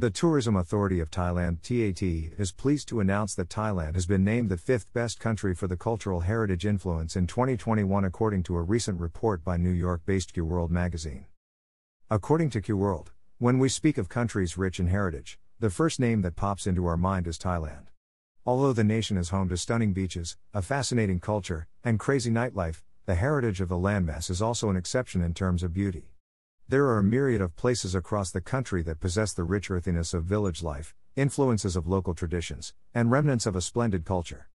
The 0.00 0.08
Tourism 0.08 0.56
Authority 0.56 0.98
of 1.00 1.10
Thailand 1.10 1.60
TAT 1.60 2.02
is 2.40 2.52
pleased 2.52 2.88
to 2.88 3.00
announce 3.00 3.34
that 3.34 3.50
Thailand 3.50 3.96
has 3.96 4.06
been 4.06 4.24
named 4.24 4.48
the 4.48 4.56
fifth 4.56 4.90
best 4.94 5.20
country 5.20 5.54
for 5.54 5.66
the 5.66 5.76
cultural 5.76 6.20
heritage 6.20 6.64
influence 6.64 7.16
in 7.16 7.26
2021 7.26 8.06
according 8.06 8.42
to 8.44 8.56
a 8.56 8.62
recent 8.62 8.98
report 8.98 9.44
by 9.44 9.58
New 9.58 9.68
York-based 9.68 10.32
CEOWORLD 10.32 10.70
magazine. 10.70 11.26
According 12.10 12.48
to 12.48 12.62
CEOWORLD, 12.62 13.08
when 13.36 13.58
we 13.58 13.68
speak 13.68 13.98
of 13.98 14.08
countries 14.08 14.56
rich 14.56 14.80
in 14.80 14.86
heritage, 14.86 15.38
the 15.58 15.68
first 15.68 16.00
name 16.00 16.22
that 16.22 16.34
pops 16.34 16.66
into 16.66 16.86
our 16.86 16.96
mind 16.96 17.26
is 17.26 17.36
Thailand. 17.36 17.88
Although 18.46 18.72
the 18.72 18.82
nation 18.82 19.18
is 19.18 19.28
home 19.28 19.50
to 19.50 19.58
stunning 19.58 19.92
beaches, 19.92 20.38
a 20.54 20.62
fascinating 20.62 21.20
culture, 21.20 21.66
and 21.84 22.00
crazy 22.00 22.30
nightlife, 22.30 22.80
the 23.04 23.16
heritage 23.16 23.60
of 23.60 23.68
the 23.68 23.74
landmass 23.74 24.30
is 24.30 24.40
also 24.40 24.70
an 24.70 24.78
exception 24.78 25.20
in 25.20 25.34
terms 25.34 25.62
of 25.62 25.74
beauty. 25.74 26.10
There 26.70 26.86
are 26.86 26.98
a 26.98 27.02
myriad 27.02 27.40
of 27.40 27.56
places 27.56 27.96
across 27.96 28.30
the 28.30 28.40
country 28.40 28.80
that 28.84 29.00
possess 29.00 29.32
the 29.32 29.42
rich 29.42 29.72
earthiness 29.72 30.14
of 30.14 30.22
village 30.22 30.62
life, 30.62 30.94
influences 31.16 31.74
of 31.74 31.88
local 31.88 32.14
traditions, 32.14 32.74
and 32.94 33.10
remnants 33.10 33.44
of 33.44 33.56
a 33.56 33.60
splendid 33.60 34.04
culture. 34.04 34.48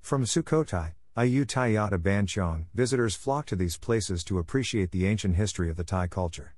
From 0.00 0.24
Sukhothai, 0.24 0.94
Ayutthaya 1.16 1.88
to 1.90 1.98
Ban 1.98 2.26
Chiang, 2.26 2.66
visitors 2.74 3.14
flock 3.14 3.46
to 3.46 3.54
these 3.54 3.78
places 3.78 4.24
to 4.24 4.40
appreciate 4.40 4.90
the 4.90 5.06
ancient 5.06 5.36
history 5.36 5.70
of 5.70 5.76
the 5.76 5.84
Thai 5.84 6.08
culture. 6.08 6.56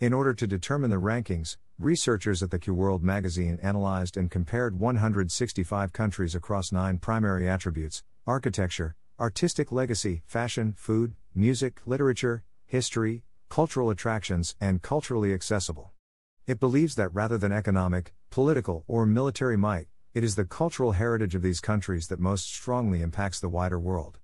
In 0.00 0.12
order 0.12 0.34
to 0.34 0.46
determine 0.46 0.90
the 0.90 0.96
rankings, 0.96 1.56
researchers 1.78 2.42
at 2.42 2.50
the 2.50 2.58
CEOWORLD 2.58 3.02
magazine 3.02 3.58
analyzed 3.62 4.18
and 4.18 4.30
compared 4.30 4.78
165 4.78 5.94
countries 5.94 6.34
across 6.34 6.72
nine 6.72 6.98
primary 6.98 7.48
attributes 7.48 8.02
architecture, 8.26 8.96
artistic 9.18 9.72
legacy, 9.72 10.20
fashion, 10.26 10.74
food, 10.76 11.14
music, 11.34 11.80
literature, 11.86 12.44
history, 12.66 13.22
cultural 13.48 13.90
attractions, 13.90 14.56
and 14.60 14.82
culturally 14.82 15.32
accessible. 15.32 15.92
It 16.46 16.60
believes 16.60 16.94
that 16.94 17.14
rather 17.14 17.38
than 17.38 17.52
economic, 17.52 18.14
political, 18.30 18.84
or 18.86 19.06
military 19.06 19.56
might, 19.56 19.88
it 20.14 20.24
is 20.24 20.36
the 20.36 20.44
cultural 20.44 20.92
heritage 20.92 21.34
of 21.34 21.42
these 21.42 21.60
countries 21.60 22.08
that 22.08 22.20
most 22.20 22.46
strongly 22.46 23.02
impacts 23.02 23.40
the 23.40 23.48
wider 23.48 23.78
world. 23.78 24.18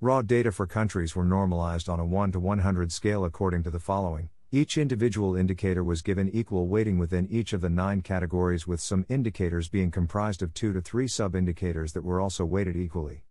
Raw 0.00 0.22
data 0.22 0.52
for 0.52 0.66
countries 0.66 1.16
were 1.16 1.24
normalized 1.24 1.88
on 1.88 1.98
a 1.98 2.04
1 2.04 2.32
to 2.32 2.38
100 2.38 2.92
scale 2.92 3.24
according 3.24 3.64
to 3.64 3.70
the 3.70 3.80
following. 3.80 4.28
Each 4.52 4.78
individual 4.78 5.34
indicator 5.34 5.82
was 5.82 6.02
given 6.02 6.30
equal 6.30 6.68
weighting 6.68 6.98
within 6.98 7.26
each 7.30 7.52
of 7.52 7.60
the 7.60 7.68
nine 7.68 8.00
categories, 8.00 8.66
with 8.66 8.80
some 8.80 9.04
indicators 9.08 9.68
being 9.68 9.90
comprised 9.90 10.40
of 10.40 10.54
two 10.54 10.72
to 10.72 10.80
three 10.80 11.08
sub 11.08 11.34
indicators 11.34 11.92
that 11.94 12.04
were 12.04 12.20
also 12.20 12.44
weighted 12.44 12.76
equally. 12.76 13.24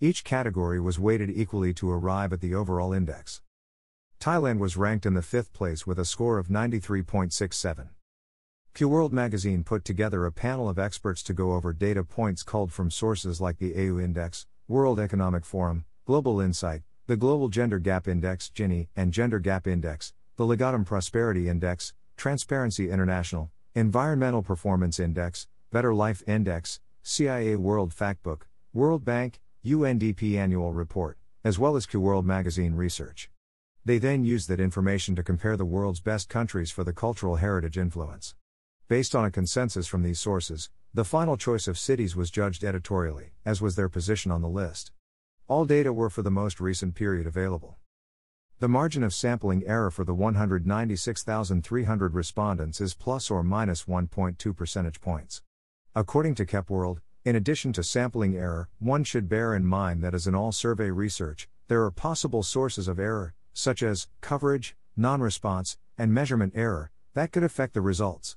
Each 0.00 0.24
category 0.24 0.78
was 0.78 0.98
weighted 0.98 1.30
equally 1.30 1.72
to 1.74 1.90
arrive 1.90 2.32
at 2.32 2.40
the 2.40 2.54
overall 2.54 2.92
index. 2.92 3.40
Thailand 4.20 4.58
was 4.58 4.76
ranked 4.76 5.06
in 5.06 5.14
the 5.14 5.22
fifth 5.22 5.52
place 5.52 5.86
with 5.86 5.98
a 5.98 6.04
score 6.04 6.38
of 6.38 6.48
93.67. 6.48 7.88
CEOWORLD 8.74 9.12
magazine 9.12 9.62
put 9.62 9.84
together 9.84 10.26
a 10.26 10.32
panel 10.32 10.68
of 10.68 10.78
experts 10.78 11.22
to 11.22 11.32
go 11.32 11.52
over 11.52 11.72
data 11.72 12.02
points 12.02 12.42
culled 12.42 12.72
from 12.72 12.90
sources 12.90 13.40
like 13.40 13.58
the 13.58 13.74
AU 13.74 13.98
Index, 14.00 14.46
World 14.66 14.98
Economic 14.98 15.44
Forum, 15.44 15.84
Global 16.04 16.40
Insight, 16.40 16.82
the 17.06 17.16
Global 17.16 17.48
Gender 17.48 17.78
Gap 17.78 18.08
Index 18.08 18.50
Gini, 18.54 18.88
and 18.96 19.12
Gender 19.12 19.38
Gap 19.38 19.66
Index, 19.66 20.12
the 20.36 20.44
Legatum 20.44 20.84
Prosperity 20.84 21.48
Index, 21.48 21.92
Transparency 22.16 22.90
International, 22.90 23.50
Environmental 23.74 24.42
Performance 24.42 24.98
Index, 24.98 25.46
Better 25.72 25.94
Life 25.94 26.22
Index, 26.26 26.80
CIA 27.02 27.54
World 27.54 27.92
Factbook, 27.92 28.42
World 28.72 29.04
Bank, 29.04 29.40
UNDP 29.64 30.36
Annual 30.36 30.72
Report, 30.72 31.16
as 31.44 31.58
well 31.58 31.76
as 31.76 31.86
CEOWORLD 31.86 32.24
magazine 32.24 32.74
research. 32.74 33.30
They 33.88 33.96
then 33.96 34.20
used 34.22 34.50
that 34.50 34.60
information 34.60 35.16
to 35.16 35.22
compare 35.22 35.56
the 35.56 35.64
world's 35.64 36.02
best 36.02 36.28
countries 36.28 36.70
for 36.70 36.84
the 36.84 36.92
cultural 36.92 37.36
heritage 37.36 37.78
influence. 37.78 38.34
Based 38.86 39.14
on 39.14 39.24
a 39.24 39.30
consensus 39.30 39.86
from 39.86 40.02
these 40.02 40.20
sources, 40.20 40.68
the 40.92 41.06
final 41.06 41.38
choice 41.38 41.66
of 41.66 41.78
cities 41.78 42.14
was 42.14 42.30
judged 42.30 42.64
editorially, 42.64 43.32
as 43.46 43.62
was 43.62 43.76
their 43.76 43.88
position 43.88 44.30
on 44.30 44.42
the 44.42 44.48
list. 44.50 44.92
All 45.46 45.64
data 45.64 45.90
were 45.90 46.10
for 46.10 46.20
the 46.20 46.30
most 46.30 46.60
recent 46.60 46.96
period 46.96 47.26
available. 47.26 47.78
The 48.58 48.68
margin 48.68 49.02
of 49.02 49.14
sampling 49.14 49.66
error 49.66 49.90
for 49.90 50.04
the 50.04 50.12
196,300 50.12 52.14
respondents 52.14 52.82
is 52.82 52.92
plus 52.92 53.30
or 53.30 53.42
minus 53.42 53.84
1.2 53.84 54.54
percentage 54.54 55.00
points. 55.00 55.40
According 55.94 56.34
to 56.34 56.44
CEOWORLD, 56.44 57.00
in 57.24 57.36
addition 57.36 57.72
to 57.72 57.82
sampling 57.82 58.36
error, 58.36 58.68
one 58.80 59.02
should 59.02 59.30
bear 59.30 59.54
in 59.54 59.64
mind 59.64 60.02
that 60.02 60.12
as 60.12 60.26
in 60.26 60.34
all 60.34 60.52
survey 60.52 60.90
research, 60.90 61.48
there 61.68 61.82
are 61.84 61.90
possible 61.90 62.42
sources 62.42 62.86
of 62.86 62.98
error, 62.98 63.34
such 63.58 63.82
as 63.82 64.06
coverage, 64.20 64.76
non 64.96 65.20
response, 65.20 65.76
and 65.98 66.14
measurement 66.14 66.52
error, 66.54 66.90
that 67.14 67.32
could 67.32 67.42
affect 67.42 67.74
the 67.74 67.80
results. 67.80 68.36